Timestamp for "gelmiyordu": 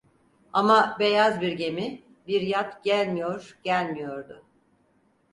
3.63-4.45